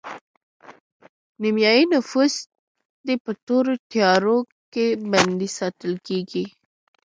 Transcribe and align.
نیمایي 1.41 1.83
نفوس 1.93 2.33
دې 3.05 3.15
په 3.23 3.31
تورو 3.45 3.73
تیارو 3.91 4.37
کې 4.73 4.85
بندي 5.11 5.49
ساتل 5.57 5.93
کیږي 6.07 6.45